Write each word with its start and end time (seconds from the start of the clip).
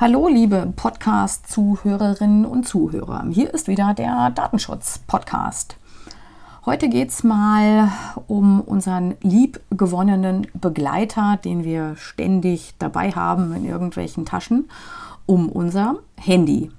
Hallo, 0.00 0.28
liebe 0.28 0.72
Podcast-Zuhörerinnen 0.76 2.44
und 2.44 2.68
Zuhörer. 2.68 3.26
Hier 3.32 3.52
ist 3.52 3.66
wieder 3.66 3.94
der 3.94 4.30
Datenschutz-Podcast. 4.30 5.76
Heute 6.64 6.88
geht 6.88 7.08
es 7.08 7.24
mal 7.24 7.90
um 8.28 8.60
unseren 8.60 9.16
liebgewonnenen 9.22 10.46
Begleiter, 10.54 11.36
den 11.44 11.64
wir 11.64 11.96
ständig 11.96 12.74
dabei 12.78 13.10
haben 13.10 13.52
in 13.56 13.64
irgendwelchen 13.64 14.24
Taschen, 14.24 14.70
um 15.26 15.48
unser 15.48 15.96
Handy. 16.16 16.70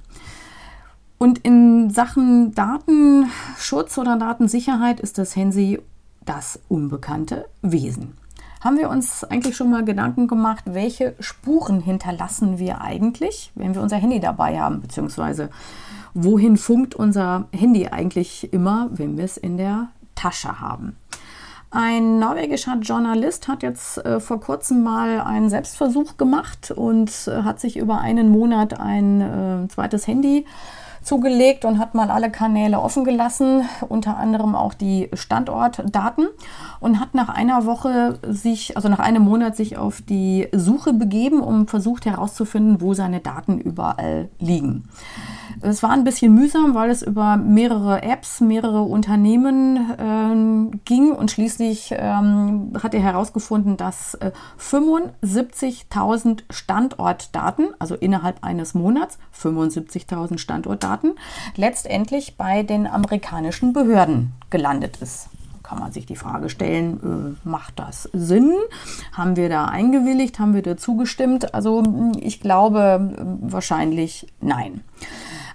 Und 1.17 1.39
in 1.39 1.89
Sachen 1.89 2.55
Datenschutz 2.55 3.97
oder 3.97 4.15
Datensicherheit 4.15 5.01
ist 5.01 5.17
das 5.17 5.35
Handy 5.35 5.81
das 6.23 6.57
unbekannte 6.69 7.49
Wesen. 7.61 8.13
Haben 8.61 8.77
wir 8.77 8.89
uns 8.89 9.23
eigentlich 9.23 9.55
schon 9.55 9.69
mal 9.69 9.85
Gedanken 9.85 10.27
gemacht, 10.27 10.65
welche 10.65 11.15
Spuren 11.19 11.79
hinterlassen 11.79 12.59
wir 12.59 12.81
eigentlich, 12.81 13.51
wenn 13.55 13.73
wir 13.73 13.81
unser 13.81 13.95
Handy 13.97 14.19
dabei 14.19 14.59
haben, 14.59 14.81
beziehungsweise 14.81 15.49
wohin 16.13 16.57
funkt 16.57 16.93
unser 16.93 17.45
Handy 17.51 17.87
eigentlich 17.87 18.51
immer, 18.51 18.89
wenn 18.91 19.17
wir 19.17 19.23
es 19.23 19.37
in 19.37 19.55
der 19.55 19.89
Tasche 20.15 20.59
haben? 20.59 20.97
Ein 21.71 22.19
norwegischer 22.19 22.77
Journalist 22.81 23.47
hat 23.47 23.63
jetzt 23.63 23.99
äh, 23.99 24.19
vor 24.19 24.41
kurzem 24.41 24.83
mal 24.83 25.21
einen 25.21 25.49
Selbstversuch 25.49 26.17
gemacht 26.17 26.71
und 26.71 27.11
äh, 27.27 27.43
hat 27.43 27.59
sich 27.59 27.77
über 27.77 28.01
einen 28.01 28.29
Monat 28.29 28.79
ein 28.79 29.21
äh, 29.21 29.67
zweites 29.69 30.07
Handy 30.07 30.39
äh, 30.39 30.45
zugelegt 31.01 31.65
und 31.65 31.79
hat 31.79 31.95
mal 31.95 32.11
alle 32.11 32.29
Kanäle 32.31 32.79
offen 32.79 33.03
gelassen, 33.03 33.67
unter 33.87 34.17
anderem 34.17 34.55
auch 34.55 34.73
die 34.73 35.09
Standortdaten 35.13 36.27
und 36.79 36.99
hat 36.99 37.13
nach 37.13 37.29
einer 37.29 37.65
Woche 37.65 38.19
sich, 38.27 38.75
also 38.75 38.89
nach 38.89 38.99
einem 38.99 39.23
Monat 39.23 39.55
sich 39.55 39.77
auf 39.77 40.01
die 40.01 40.47
Suche 40.51 40.93
begeben, 40.93 41.41
um 41.41 41.67
versucht 41.67 42.05
herauszufinden, 42.05 42.81
wo 42.81 42.93
seine 42.93 43.19
Daten 43.19 43.59
überall 43.59 44.29
liegen. 44.39 44.89
Es 45.61 45.83
war 45.83 45.91
ein 45.91 46.03
bisschen 46.03 46.33
mühsam, 46.33 46.73
weil 46.75 46.89
es 46.89 47.01
über 47.01 47.37
mehrere 47.37 48.01
Apps, 48.03 48.41
mehrere 48.41 48.81
Unternehmen 48.81 49.91
ähm, 49.97 50.81
ging 50.85 51.11
und 51.11 51.31
schließlich 51.31 51.93
ähm, 51.97 52.73
hat 52.81 52.93
er 52.93 53.01
herausgefunden, 53.01 53.77
dass 53.77 54.15
äh, 54.15 54.31
75.000 54.59 56.43
Standortdaten, 56.49 57.69
also 57.79 57.95
innerhalb 57.95 58.43
eines 58.43 58.73
Monats, 58.73 59.17
75.000 59.39 60.37
Standortdaten, 60.37 61.15
letztendlich 61.55 62.37
bei 62.37 62.63
den 62.63 62.87
amerikanischen 62.87 63.73
Behörden 63.73 64.33
gelandet 64.49 64.97
ist 65.01 65.29
kann 65.69 65.79
man 65.79 65.91
sich 65.91 66.07
die 66.07 66.15
Frage 66.15 66.49
stellen, 66.49 67.37
äh, 67.45 67.47
macht 67.47 67.77
das 67.77 68.09
Sinn? 68.11 68.51
Haben 69.13 69.35
wir 69.35 69.49
da 69.49 69.65
eingewilligt? 69.65 70.39
Haben 70.39 70.55
wir 70.55 70.63
da 70.63 70.77
zugestimmt? 70.77 71.53
Also 71.53 71.83
ich 72.19 72.41
glaube 72.41 73.13
äh, 73.15 73.51
wahrscheinlich 73.51 74.25
nein. 74.41 74.81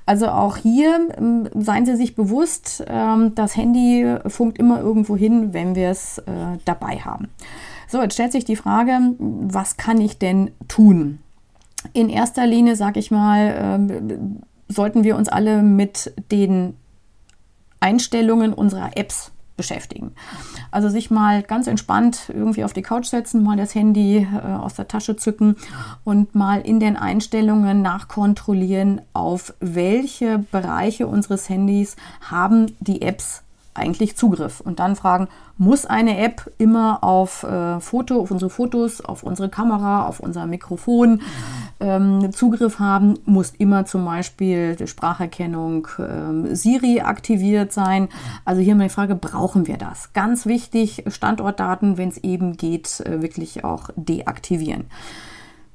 Also 0.07 0.29
auch 0.29 0.57
hier 0.57 1.09
ähm, 1.17 1.49
seien 1.55 1.87
Sie 1.87 1.97
sich 1.97 2.15
bewusst, 2.15 2.85
ähm, 2.87 3.35
das 3.35 3.57
Handy 3.57 4.17
funkt 4.27 4.59
immer 4.59 4.81
irgendwo 4.81 5.17
hin, 5.17 5.55
wenn 5.55 5.75
wir 5.75 5.89
es 5.89 6.19
äh, 6.19 6.59
dabei 6.65 6.99
haben. 6.99 7.29
So, 7.89 8.03
jetzt 8.03 8.15
stellt 8.15 8.33
sich 8.33 8.45
die 8.45 8.57
Frage, 8.57 8.99
was 9.19 9.77
kann 9.77 10.01
ich 10.01 10.19
denn 10.19 10.51
tun? 10.69 11.21
In 11.93 12.09
erster 12.09 12.47
Linie, 12.47 12.77
sage 12.77 12.99
ich 12.99 13.11
mal, 13.11 13.55
ähm, 13.59 14.43
sollten 14.69 15.05
wir 15.05 15.17
uns 15.17 15.29
alle 15.29 15.63
mit 15.63 16.13
den 16.31 16.77
Einstellungen 17.81 18.55
unserer 18.55 18.97
Apps 18.97 19.31
beschäftigen. 19.57 20.13
Also 20.71 20.89
sich 20.89 21.11
mal 21.11 21.43
ganz 21.43 21.67
entspannt 21.67 22.33
irgendwie 22.35 22.65
auf 22.65 22.73
die 22.73 22.83
Couch 22.83 23.07
setzen, 23.07 23.43
mal 23.43 23.57
das 23.57 23.75
Handy 23.75 24.19
äh, 24.19 24.47
aus 24.55 24.75
der 24.75 24.89
Tasche 24.89 25.17
zücken 25.17 25.57
und 26.03 26.35
mal 26.35 26.61
in 26.61 26.81
den 26.81 26.97
Einstellungen 26.97 27.81
nachkontrollieren, 27.83 29.01
auf 29.13 29.55
welche 29.61 30.39
Bereiche 30.51 31.07
unseres 31.07 31.49
Handys 31.49 31.97
haben 32.21 32.73
die 32.81 33.03
Apps 33.03 33.44
eigentlich 33.75 34.17
Zugriff 34.17 34.61
und 34.61 34.79
dann 34.79 34.97
fragen, 34.97 35.29
muss 35.59 35.85
eine 35.85 36.19
App 36.19 36.51
immer 36.59 37.03
auf 37.05 37.43
äh, 37.43 37.81
Foto, 37.81 38.21
auf 38.21 38.31
unsere 38.31 38.51
Fotos, 38.51 39.01
auf 39.01 39.23
unsere 39.23 39.49
Kamera, 39.49 40.07
auf 40.07 40.21
unser 40.21 40.47
Mikrofon 40.47 41.23
ähm, 41.81 42.33
Zugriff 42.33 42.79
haben, 42.79 43.19
muss 43.25 43.51
immer 43.51 43.85
zum 43.85 44.05
Beispiel 44.05 44.77
die 44.77 44.87
Spracherkennung 44.87 45.89
ähm, 45.99 46.55
Siri 46.55 47.01
aktiviert 47.01 47.73
sein. 47.73 48.09
Also 48.45 48.63
hier 48.63 48.77
die 48.77 48.89
Frage, 48.89 49.15
brauchen 49.15 49.67
wir 49.67 49.77
das? 49.77 50.13
Ganz 50.13 50.47
wichtig, 50.47 51.05
Standortdaten, 51.09 51.99
wenn 51.99 52.09
es 52.09 52.19
eben 52.19 52.57
geht, 52.57 53.01
äh, 53.01 53.23
wirklich 53.23 53.65
auch 53.65 53.91
deaktivieren. 53.97 54.87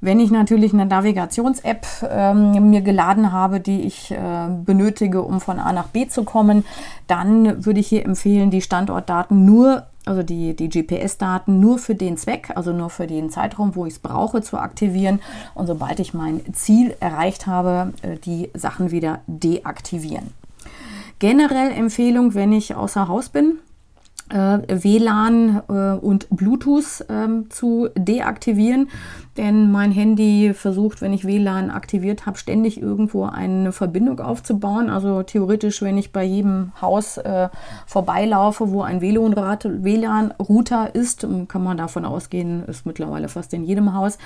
Wenn 0.02 0.22
ich 0.22 0.32
natürlich 0.32 0.74
eine 0.74 0.86
Navigations-App 0.86 1.86
ähm, 2.10 2.70
mir 2.70 2.82
geladen 2.82 3.34
habe, 3.34 3.60
die 3.60 3.82
ich 3.82 4.12
äh, 4.12 4.18
benötige, 4.64 5.22
um 5.22 5.42
von 5.42 5.60
A 5.60 5.74
nach 5.74 5.88
B 5.88 6.08
zu 6.08 6.24
kommen, 6.24 6.64
dann 7.08 7.66
würde 7.66 7.82
ich 7.82 7.88
hier 7.88 8.06
empfehlen, 8.06 8.50
die 8.50 8.62
Standortdaten 8.62 9.44
nur, 9.44 9.88
also 10.06 10.24
die, 10.24 10.56
die 10.56 10.70
GPS-Daten 10.70 11.60
nur 11.60 11.80
für 11.80 11.96
den 11.96 12.16
Zweck, 12.16 12.52
also 12.56 12.72
nur 12.72 12.90
für 12.90 13.08
den 13.08 13.30
Zeitraum, 13.30 13.76
wo 13.76 13.86
ich 13.86 13.96
es 13.96 14.00
brauche, 14.00 14.42
zu 14.42 14.58
aktivieren. 14.58 15.20
Und 15.54 15.68
sobald 15.68 16.00
ich 16.00 16.14
mein 16.14 16.42
Ziel 16.54 16.96
erreicht 17.02 17.46
habe, 17.46 17.92
äh, 18.02 18.16
die 18.18 18.50
Sachen 18.54 18.92
wieder 18.92 19.20
deaktivieren. 19.28 20.34
Generell 21.20 21.72
Empfehlung, 21.72 22.36
wenn 22.36 22.54
ich 22.54 22.76
außer 22.76 23.10
Haus 23.10 23.28
bin, 23.28 23.60
WLAN 24.30 25.62
äh, 25.68 25.74
und 26.00 26.28
Bluetooth 26.30 27.06
ähm, 27.10 27.50
zu 27.50 27.90
deaktivieren, 27.98 28.90
denn 29.38 29.72
mein 29.72 29.92
Handy 29.92 30.54
versucht, 30.54 31.02
wenn 31.02 31.14
ich 31.14 31.26
WLAN 31.26 31.72
aktiviert 31.72 32.26
habe, 32.26 32.38
ständig 32.38 32.82
irgendwo 32.82 33.24
eine 33.24 33.72
Verbindung 33.72 34.20
aufzubauen. 34.20 34.90
Also 34.90 35.24
theoretisch, 35.24 35.82
wenn 35.82 35.98
ich 35.98 36.12
bei 36.12 36.24
jedem 36.26 36.74
Haus 36.82 37.18
äh, 37.18 37.48
vorbeilaufe, 37.86 38.72
wo 38.72 38.82
ein 38.82 39.02
WLAN-Router 39.02 40.94
ist, 40.94 41.26
kann 41.48 41.64
man 41.64 41.78
davon 41.78 42.04
ausgehen, 42.04 42.66
ist 42.66 42.86
mittlerweile 42.86 43.30
fast 43.30 43.54
in 43.54 43.64
jedem 43.64 43.94
Haus, 43.94 44.18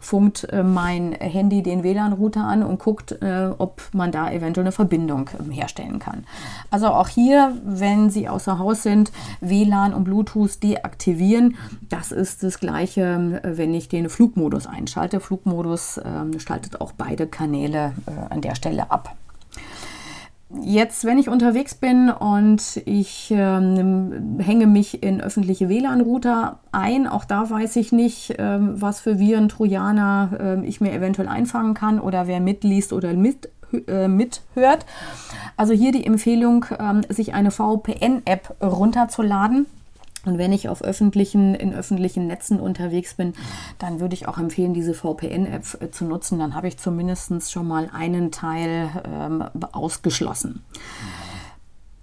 funkt 0.00 0.44
äh, 0.52 0.62
mein 0.62 1.12
Handy 1.12 1.62
den 1.62 1.82
WLAN-Router 1.82 2.44
an 2.44 2.62
und 2.62 2.78
guckt, 2.78 3.12
äh, 3.22 3.50
ob 3.56 3.80
man 3.92 4.12
da 4.12 4.30
eventuell 4.30 4.66
eine 4.66 4.72
Verbindung 4.72 5.30
ähm, 5.40 5.50
herstellen 5.50 5.98
kann. 5.98 6.24
Also 6.70 6.88
auch 6.88 7.08
hier, 7.08 7.56
wenn 7.64 8.10
Sie 8.10 8.28
außer 8.28 8.58
Haus 8.58 8.82
sind, 8.82 9.12
WLAN 9.50 9.94
und 9.94 10.04
Bluetooth 10.04 10.62
deaktivieren. 10.62 11.56
Das 11.88 12.12
ist 12.12 12.42
das 12.42 12.60
gleiche, 12.60 13.40
äh, 13.42 13.56
wenn 13.56 13.74
ich 13.74 13.88
den 13.88 14.08
Flugmodus 14.08 14.66
einschalte. 14.66 15.20
Flugmodus 15.20 15.98
äh, 15.98 16.38
schaltet 16.38 16.80
auch 16.80 16.92
beide 16.92 17.26
Kanäle 17.26 17.92
äh, 18.06 18.32
an 18.32 18.40
der 18.40 18.54
Stelle 18.54 18.90
ab. 18.90 19.16
Jetzt, 20.62 21.04
wenn 21.04 21.18
ich 21.18 21.28
unterwegs 21.28 21.74
bin 21.74 22.08
und 22.08 22.80
ich 22.86 23.30
ähm, 23.30 24.38
hänge 24.38 24.66
mich 24.66 25.02
in 25.02 25.20
öffentliche 25.20 25.68
WLAN-Router 25.68 26.60
ein, 26.72 27.06
auch 27.06 27.26
da 27.26 27.50
weiß 27.50 27.76
ich 27.76 27.92
nicht, 27.92 28.34
ähm, 28.38 28.80
was 28.80 28.98
für 29.00 29.18
Viren, 29.18 29.50
Trojaner 29.50 30.30
ähm, 30.40 30.64
ich 30.64 30.80
mir 30.80 30.92
eventuell 30.94 31.28
einfangen 31.28 31.74
kann 31.74 32.00
oder 32.00 32.26
wer 32.26 32.40
mitliest 32.40 32.94
oder 32.94 33.12
mit, 33.12 33.50
äh, 33.86 34.08
mithört. 34.08 34.86
Also 35.56 35.72
hier 35.72 35.92
die 35.92 36.06
Empfehlung, 36.06 36.66
ähm, 36.78 37.02
sich 37.08 37.34
eine 37.34 37.50
VPN-App 37.50 38.56
runterzuladen. 38.62 39.66
Und 40.24 40.36
wenn 40.36 40.52
ich 40.52 40.68
auf 40.68 40.82
öffentlichen, 40.82 41.54
in 41.54 41.72
öffentlichen 41.72 42.26
Netzen 42.26 42.60
unterwegs 42.60 43.14
bin, 43.14 43.34
dann 43.78 44.00
würde 44.00 44.14
ich 44.14 44.28
auch 44.28 44.36
empfehlen, 44.36 44.74
diese 44.74 44.92
VPN-App 44.94 45.82
äh, 45.82 45.90
zu 45.90 46.04
nutzen. 46.04 46.38
Dann 46.38 46.54
habe 46.54 46.68
ich 46.68 46.78
zumindest 46.78 47.50
schon 47.50 47.68
mal 47.68 47.88
einen 47.92 48.30
Teil 48.30 48.90
ähm, 49.04 49.44
ausgeschlossen. 49.72 50.62
Mhm. 50.62 51.27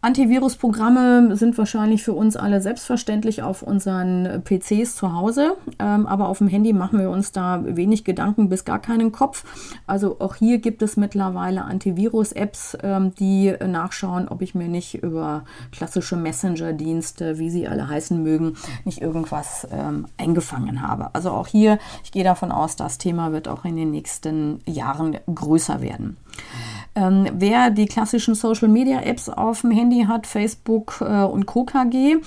Antivirusprogramme 0.05 1.35
sind 1.35 1.57
wahrscheinlich 1.57 2.03
für 2.03 2.13
uns 2.13 2.37
alle 2.37 2.61
selbstverständlich 2.61 3.41
auf 3.41 3.63
unseren 3.63 4.43
PCs 4.43 4.95
zu 4.95 5.13
Hause, 5.13 5.57
ähm, 5.79 6.05
aber 6.05 6.29
auf 6.29 6.37
dem 6.37 6.47
Handy 6.47 6.73
machen 6.73 6.99
wir 6.99 7.09
uns 7.09 7.31
da 7.31 7.63
wenig 7.65 8.03
Gedanken 8.03 8.47
bis 8.47 8.65
gar 8.65 8.77
keinen 8.77 9.11
Kopf. 9.11 9.43
Also 9.87 10.17
auch 10.19 10.35
hier 10.35 10.59
gibt 10.59 10.83
es 10.83 10.95
mittlerweile 10.95 11.63
Antivirus-Apps, 11.63 12.77
ähm, 12.83 13.15
die 13.15 13.55
nachschauen, 13.65 14.27
ob 14.27 14.43
ich 14.43 14.53
mir 14.53 14.67
nicht 14.67 15.01
über 15.01 15.43
klassische 15.71 16.17
Messenger-Dienste, 16.17 17.39
wie 17.39 17.49
sie 17.49 17.67
alle 17.67 17.89
heißen 17.89 18.21
mögen, 18.21 18.57
nicht 18.83 19.01
irgendwas 19.01 19.67
ähm, 19.71 20.05
eingefangen 20.17 20.87
habe. 20.87 21.15
Also 21.15 21.31
auch 21.31 21.47
hier, 21.47 21.79
ich 22.03 22.11
gehe 22.11 22.23
davon 22.23 22.51
aus, 22.51 22.75
das 22.75 22.99
Thema 22.99 23.31
wird 23.31 23.47
auch 23.47 23.65
in 23.65 23.75
den 23.75 23.89
nächsten 23.89 24.59
Jahren 24.67 25.17
größer 25.33 25.81
werden. 25.81 26.17
Ähm, 26.97 27.27
wer 27.33 27.71
die 27.71 27.87
klassischen 27.87 28.35
Social 28.35 28.69
Media 28.69 29.01
Apps 29.01 29.27
auf 29.27 29.61
dem 29.61 29.71
Handy 29.71 30.05
hat, 30.07 30.25
Facebook 30.25 31.01
äh, 31.01 31.23
und 31.23 31.45
KKG, 31.45 32.17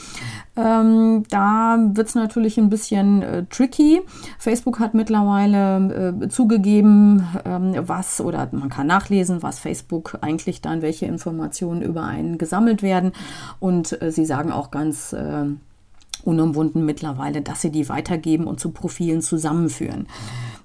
ähm, 0.56 1.22
da 1.30 1.78
wird 1.94 2.08
es 2.08 2.14
natürlich 2.14 2.58
ein 2.58 2.68
bisschen 2.68 3.22
äh, 3.22 3.44
tricky. 3.46 4.02
Facebook 4.38 4.78
hat 4.78 4.92
mittlerweile 4.92 6.18
äh, 6.22 6.28
zugegeben, 6.28 7.26
ähm, 7.46 7.74
was 7.78 8.20
oder 8.20 8.46
man 8.52 8.68
kann 8.68 8.86
nachlesen, 8.86 9.42
was 9.42 9.58
Facebook 9.58 10.18
eigentlich 10.20 10.60
dann, 10.60 10.82
welche 10.82 11.06
Informationen 11.06 11.80
über 11.80 12.02
einen 12.02 12.36
gesammelt 12.36 12.82
werden. 12.82 13.12
Und 13.60 14.00
äh, 14.02 14.12
sie 14.12 14.26
sagen 14.26 14.52
auch 14.52 14.70
ganz 14.70 15.14
äh, 15.14 15.46
unumwunden 16.24 16.84
mittlerweile, 16.84 17.40
dass 17.40 17.62
sie 17.62 17.70
die 17.70 17.88
weitergeben 17.88 18.46
und 18.46 18.60
zu 18.60 18.70
Profilen 18.70 19.22
zusammenführen. 19.22 20.08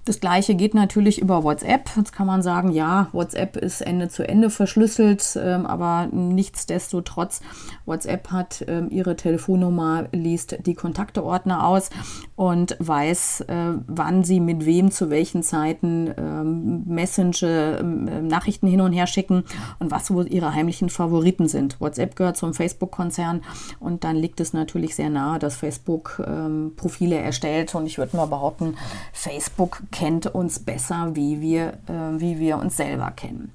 Das 0.06 0.20
gleiche 0.20 0.56
geht 0.56 0.74
natürlich 0.74 1.22
über 1.22 1.46
WhatsApp. 1.46 1.90
Jetzt 1.96 2.12
kann 2.12 2.28
man 2.28 2.42
sagen, 2.42 2.72
ja, 2.72 3.08
WhatsApp 3.14 3.56
ist 3.56 3.80
Ende 3.80 4.10
zu 4.10 4.28
Ende 4.28 4.50
verschlüsselt, 4.50 5.40
ähm, 5.42 5.66
aber 5.66 6.10
nichtsdestotrotz, 6.12 7.40
WhatsApp 7.86 8.30
hat 8.30 8.66
ähm, 8.68 8.90
ihre 8.92 9.16
Telefonnummer, 9.16 10.10
liest 10.12 10.58
die 10.66 10.74
Kontakteordner 10.74 11.66
aus 11.66 11.90
und 12.36 12.76
weiß, 12.80 13.42
äh, 13.48 13.76
wann 13.88 14.26
sie 14.26 14.42
mit 14.42 14.66
wem 14.66 14.92
zu 14.92 15.10
welchen 15.10 15.42
Zeiten 15.42 16.14
ähm, 16.18 16.84
Messenger, 16.86 17.80
ähm, 17.80 18.28
Nachrichten 18.28 18.68
hin 18.68 18.82
und 18.82 18.92
her 18.92 19.08
schicken 19.08 19.46
und 19.80 19.90
was 19.90 20.12
wohl 20.12 20.28
ihre 20.28 20.54
heimlichen 20.54 20.90
Favoriten 20.90 21.48
sind. 21.48 21.80
WhatsApp 21.80 22.18
gehört 22.18 22.36
zum 22.36 22.54
Facebook-Konzern 22.54 23.42
und 23.80 24.04
dann 24.04 24.18
liegt 24.18 24.42
es 24.42 24.52
natürlich 24.52 24.96
sehr 24.96 25.10
nahe, 25.10 25.40
dass 25.40 25.56
Facebook 25.56 26.22
ähm, 26.28 26.74
Profile 26.76 27.16
erstellt 27.16 27.74
und 27.74 27.86
ich 27.86 27.98
würde 27.98 28.18
mal 28.18 28.26
behaupten, 28.26 28.76
Facebook 29.14 29.82
kennt 29.94 30.26
uns 30.28 30.60
besser, 30.60 31.12
wie 31.14 31.40
wir, 31.40 31.78
äh, 31.88 32.20
wie 32.20 32.40
wir 32.40 32.58
uns 32.58 32.76
selber 32.76 33.12
kennen. 33.12 33.54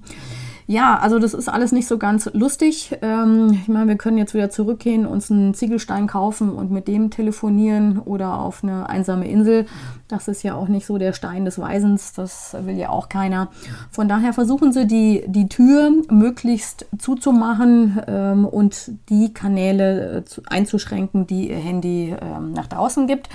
Ja, 0.70 0.98
also 0.98 1.18
das 1.18 1.32
ist 1.32 1.48
alles 1.48 1.72
nicht 1.72 1.88
so 1.88 1.96
ganz 1.96 2.28
lustig. 2.34 2.94
Ähm, 3.00 3.58
ich 3.62 3.68
meine, 3.68 3.88
wir 3.88 3.96
können 3.96 4.18
jetzt 4.18 4.34
wieder 4.34 4.50
zurückgehen, 4.50 5.06
uns 5.06 5.30
einen 5.30 5.54
Ziegelstein 5.54 6.06
kaufen 6.06 6.52
und 6.52 6.70
mit 6.70 6.88
dem 6.88 7.08
telefonieren 7.08 7.98
oder 8.00 8.38
auf 8.38 8.62
eine 8.62 8.86
einsame 8.86 9.26
Insel. 9.26 9.64
Das 10.08 10.28
ist 10.28 10.42
ja 10.42 10.54
auch 10.54 10.68
nicht 10.68 10.84
so 10.84 10.98
der 10.98 11.14
Stein 11.14 11.46
des 11.46 11.58
Weisens, 11.58 12.12
das 12.12 12.54
will 12.64 12.76
ja 12.76 12.90
auch 12.90 13.08
keiner. 13.08 13.48
Von 13.90 14.08
daher 14.08 14.34
versuchen 14.34 14.72
Sie 14.72 14.86
die, 14.86 15.24
die 15.26 15.48
Tür 15.48 15.90
möglichst 16.10 16.84
zuzumachen 16.98 17.98
ähm, 18.06 18.44
und 18.44 18.92
die 19.08 19.32
Kanäle 19.32 20.18
äh, 20.18 20.24
zu, 20.26 20.42
einzuschränken, 20.50 21.26
die 21.26 21.48
Ihr 21.48 21.56
Handy 21.56 22.14
ähm, 22.20 22.52
nach 22.52 22.66
draußen 22.66 23.06
gibt. 23.06 23.30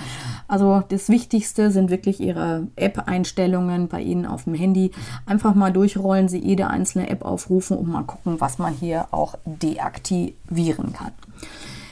Also 0.46 0.84
das 0.88 1.08
Wichtigste 1.08 1.72
sind 1.72 1.90
wirklich 1.90 2.20
Ihre 2.20 2.68
App-Einstellungen 2.76 3.88
bei 3.88 4.02
Ihnen 4.02 4.24
auf 4.24 4.44
dem 4.44 4.54
Handy. 4.54 4.92
Einfach 5.26 5.56
mal 5.56 5.72
durchrollen 5.72 6.28
Sie 6.28 6.38
jede 6.38 6.68
einzelne 6.68 7.10
App 7.10 7.23
aufrufen 7.24 7.76
und 7.76 7.88
mal 7.88 8.02
gucken, 8.02 8.40
was 8.40 8.58
man 8.58 8.72
hier 8.72 9.06
auch 9.10 9.34
deaktivieren 9.44 10.92
kann. 10.92 11.12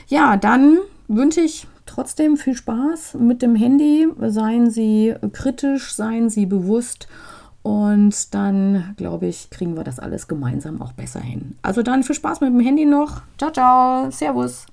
Ja, 0.07 0.37
dann 0.37 0.77
wünsche 1.07 1.41
ich 1.41 1.67
trotzdem 1.85 2.37
viel 2.37 2.55
Spaß 2.55 3.15
mit 3.19 3.41
dem 3.41 3.55
Handy. 3.55 4.07
Seien 4.19 4.69
Sie 4.69 5.15
kritisch, 5.31 5.93
seien 5.93 6.29
Sie 6.29 6.45
bewusst 6.45 7.07
und 7.61 8.33
dann, 8.33 8.93
glaube 8.97 9.27
ich, 9.27 9.49
kriegen 9.49 9.75
wir 9.75 9.83
das 9.83 9.99
alles 9.99 10.27
gemeinsam 10.27 10.81
auch 10.81 10.91
besser 10.93 11.21
hin. 11.21 11.55
Also 11.61 11.81
dann 11.81 12.03
viel 12.03 12.15
Spaß 12.15 12.41
mit 12.41 12.49
dem 12.49 12.59
Handy 12.59 12.85
noch. 12.85 13.21
Ciao, 13.37 13.51
ciao. 13.51 14.11
Servus. 14.11 14.65